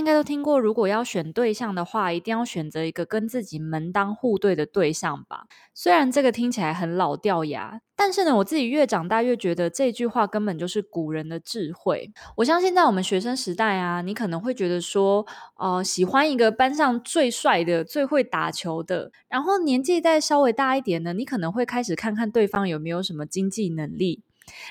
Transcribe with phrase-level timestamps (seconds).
[0.00, 5.44] 应该都听过，如果要选对象的话，一定要选择一个跟自己门当户对的对象吧。
[5.74, 12.10] 虽然这个听起来很老掉牙，但是呢，我自己越长大越觉得这句话根本就是古人的智慧。
[12.38, 15.26] 我相信在我们学生时代啊，你可能会觉得说，
[15.58, 24.22] 呃，喜欢一个班上最帅的、最会打球的，然后年纪再稍微大一点呢，你可能会开始看看对方有没有什么经济能力，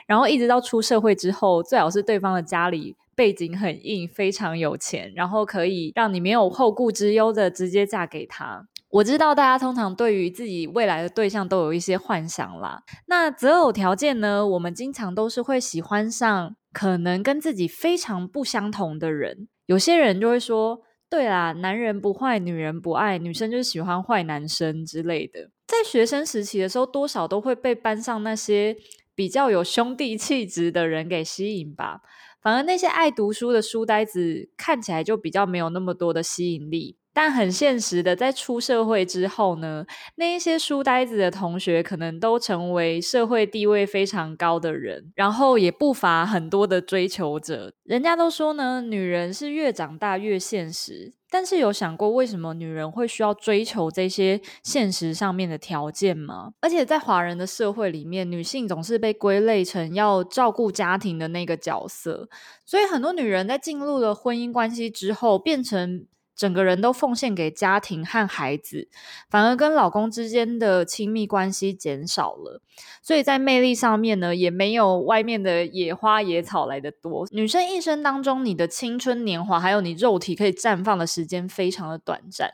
[0.08, 2.96] 然后一直到出社会之后，最好是对方的家里。
[3.16, 8.66] 背景很硬，非常有钱，然后可以让你没有后顾之忧的直接嫁给他。
[8.92, 12.82] 我知道大家通常对于自己未来的对象都有一些幻想啦。
[13.08, 14.48] 那择偶条件呢？
[14.48, 19.50] 我们经常都是会喜欢上可能跟自己非常不相同的人。
[19.66, 20.80] 有些人就会说
[21.12, 28.76] ：“对啦，男人不坏，女人不爱，女生就是喜欢坏男生之类的。”在学生时期的时候，多少都会被班上那些
[29.20, 32.00] 比较有兄弟气质的人给吸引吧。
[32.42, 47.74] 反而那些爱读书的书呆子看起来就比较没有那么多的吸引力，但很现实的，在出社会之后呢，那一些书呆子的同学可能都成为社会地位非常高的人，然后也不乏很多的追求者。
[47.84, 51.19] 人家都说呢，女人是越长大越现实。
[51.30, 56.52] 但是有想过为什么女人会需要追求这些现实上面的条件吗？
[56.62, 62.28] 而且在华人的社会里面，女性总是被归类成要照顾家庭的那个角色，
[62.66, 66.06] 所以很多女人在进入了婚姻关系之后，变成
[66.40, 68.88] 整个人都奉献给家庭和孩子，
[69.30, 72.62] 反而跟老公之间的亲密关系减少了。
[73.02, 77.28] 所以在魅力上面呢，也没有外面的野花野草来得多。
[77.32, 82.50] 女生一生当中，你的青春年华还有你肉体可以绽放的时间非常的短暂。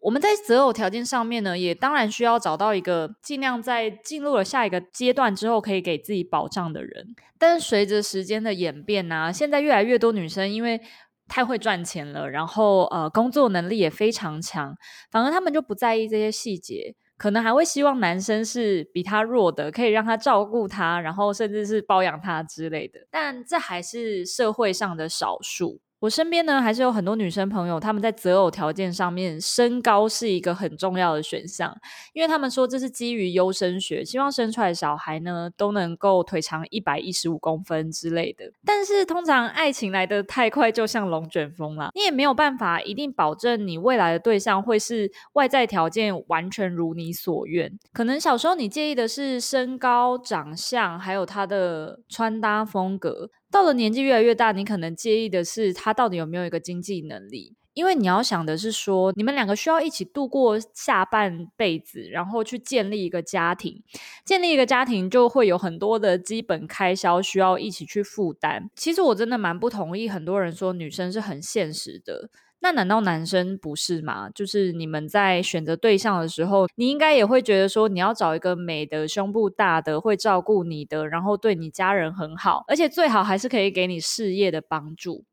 [0.00, 7.14] 我们在择偶条件上面呢，也当然需要找到一个尽量在进入了下一个阶段之后，可以给自己保障的人。
[7.38, 10.80] 但是随着时间的演变啊，现在越来越多女生因为
[11.28, 14.74] 太会赚钱了，然后呃，工作能力也非常强，
[15.10, 23.06] 反而他们就不在意这些细节，可能还会希望男生是比他弱的，可以让他照顾他，然后甚至是包养他之类的。
[23.10, 25.80] 但这还是社会上的少数。
[26.00, 31.76] 我身边呢，还是有很多女生朋友，她们在择偶条件上面，身高是一个很重要的选项，
[32.12, 38.44] 因为他们说这是基于优生学，希望生出来的小孩呢都能够腿长一百一十五公分之类的。
[38.64, 47.76] 但是通常爱情来得太快，就像龙卷风啦，你也没有办法一定保证你未来的对象会是外在条件完全如你所愿。
[47.92, 53.30] 可能小时候你介意的是身高、长相，还有他的穿搭风格。
[53.50, 63.80] 到了年纪越来越大，你可能介意的是他到底有没有一个经济能力，因为你要想的是说，你们两个需要一起度过下半辈子，然后去建立一个家庭。
[64.24, 68.68] 建立一个家庭就会有很多的基本开销需要一起去负担。
[68.74, 72.28] 其实我真的蛮不同意很多人说女生是很现实的。
[72.58, 74.28] 那难道男生不是吗？
[74.34, 85.24] 就是你们在选择对象的时候，你应该也会觉得说，你要找一个美的、胸部大的、会照顾你的，然后对你家人很好，而且最好还是可以给你事业的帮助。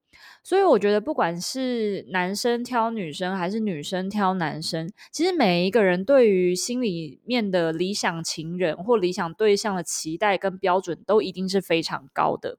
[0.44, 12.58] 所以我觉得，不管是男生挑女生，还是女生挑男生，其实每一个人对于心里面的理想情人或理想对象的期待跟标准，都一定是非常高的。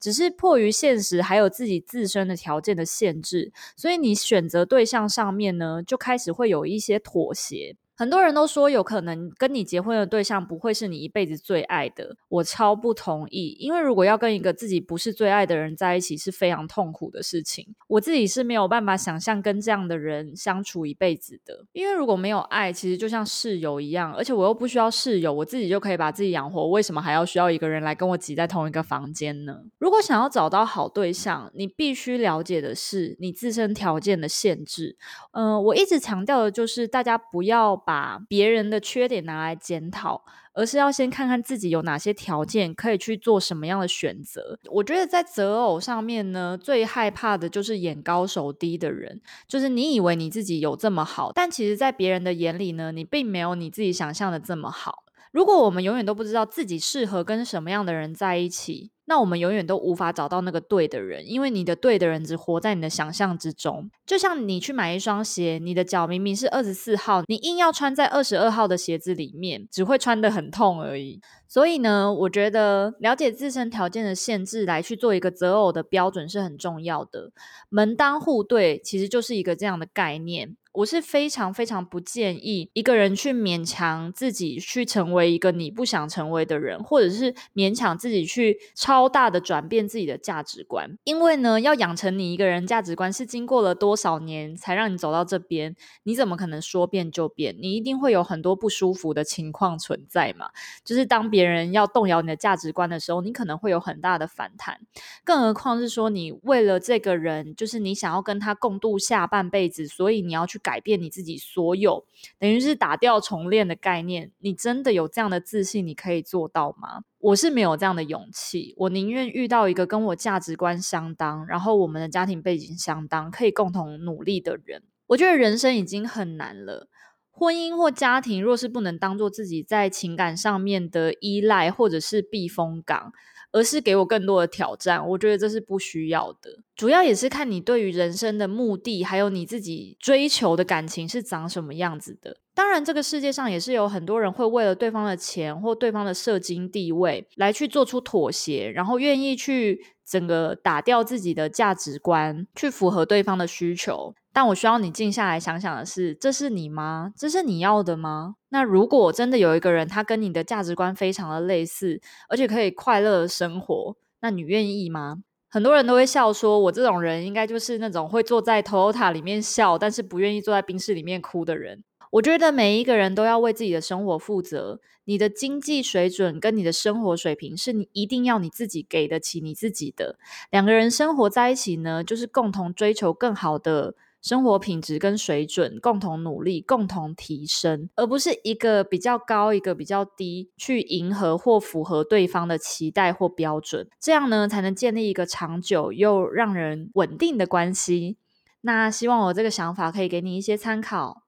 [0.00, 7.76] 只是迫于现实，还有自己自身的条件的限制，所以你选择对象上面呢，就开始会有一些妥协。
[8.00, 13.54] 很多人都说，有可能跟你结婚的对象不会是你一辈子最爱的，我超不同意。
[13.60, 17.74] 因为如果要跟一个自己不是最爱的人在一起，是非常痛苦的事情。
[17.88, 21.66] 我自己是没有办法想象跟这样的人相处一辈子的。
[21.72, 29.60] 因为如果没有爱，其实就像室友一样，而且我又不需要室友，我自己就可以把自己养活，为什么还要需要一个人来跟我挤在同一个房间呢？
[29.76, 34.96] 如果想要找到好对象，你必须了解的是你自身条件的限制。
[35.32, 40.22] 嗯、我一直强调的就是大家不要把别人的缺点拿来检讨，
[40.52, 44.56] 而是要先看看自己有哪些条件可以去做什么样的选择。
[44.70, 55.02] 我觉得在择偶上面呢，最害怕的就是眼高手低的人，就是你以为你自己有这么好，但其实在别人的眼里呢，你并没有你自己想象的这么好。
[55.32, 63.90] 如果我们永远都不知道自己适合跟什么样的人在一起，那我们永远都无法找到那个对的人，因为你的对的人只活在你的想象之中。
[64.06, 71.20] 就像你去买一双鞋，你的脚明明是二十四号，你硬要穿在二十二号的鞋子里面，只会穿得很痛而已。
[71.48, 77.32] 所以呢，我觉得了解自身条件的限制来去做一个择偶的标准是很重要的。
[77.68, 80.56] 门当户对其实就是一个这样的概念。
[80.72, 90.96] 我是非常非常不建议一个人去勉强自己去成为一个你不想成为的人，或者是勉强自己去超大的转变自己的价值观。
[91.02, 95.74] 因为呢，要养成你一个人价值观是经过了多少年才让你走到这边，
[96.04, 97.56] 你怎么可能说变就变？
[97.60, 100.50] 你一定会有很多不舒服的情况存在嘛。
[100.84, 104.78] 就是当别人要动摇你的价值观的时候，你可能会有很大的反弹。
[105.24, 110.59] 更何况是说，你为了这个人，就是你想要跟他共度下半辈子，所以你要去。
[110.62, 112.04] 改变你自己所有，
[112.38, 114.30] 等于是打掉重练的概念。
[114.38, 117.02] 你真的有这样的自信，你可以做到吗？
[117.18, 118.74] 我是没有这样的勇气。
[118.76, 124.82] 我宁愿遇到一个跟我价值观相当，然后我们的家庭背景相当，可以共同努力的人。
[125.08, 126.88] 我觉得人生已经很难了，
[127.30, 133.12] 婚姻或家庭若是不能当做自己在情感上面的依赖或者是避风港。
[133.52, 136.58] 而是给我更多的挑战，我觉得这是不需要的。
[136.76, 142.36] 主要也是看你对于人生的目的，还有你自己追求的感情是长什么样子的。
[142.60, 154.14] 当然，这个世界上也是有很多人会为了对方的钱或对方的社经地位来去做出妥协，然后愿意去整个打掉自己的价值观，去符合对方的需求。
[154.30, 157.14] 但我需要你静下来想想的是，这是你吗？
[157.16, 158.34] 这是你要的吗？
[158.50, 161.98] 那如果真的有一个人，他跟你的价值观非常的类似，
[162.28, 165.22] 而且可以快乐的生活，那你愿意吗？
[165.48, 171.82] 很多人都会笑说，我这种人应该就是那种会坐在 Toyota 里面笑，但是不愿意坐在冰室里面哭的人。
[172.10, 180.18] 我觉得每一个人都要为自己的生活负责，你的经济水准跟你的生活水平是你一定要你自己给得起你自己的。
[180.50, 183.94] 两个人生活在一起呢，就是共同追求更好的。
[184.22, 198.18] 生活品质跟水准，共同努力，共同提升，而不是一个比较高，一个比较低，去迎合或符合对方的期待或标准，这样呢，才能建立一个长久又让人稳定的关系。
[198.60, 201.22] 那希望我这个想法可以给你一些参考，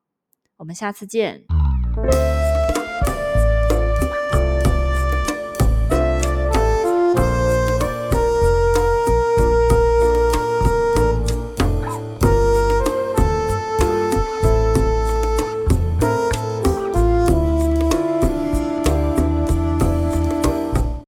[0.62, 1.51] 我们下次见。